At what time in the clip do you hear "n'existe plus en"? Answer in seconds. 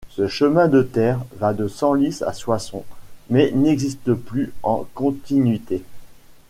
3.51-4.87